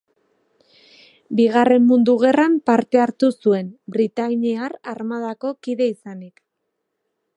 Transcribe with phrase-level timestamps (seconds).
[1.39, 3.69] Bigarren Mundu Gerran parte hartu zuen,
[3.99, 6.43] Britainiar Armadako kide izanik.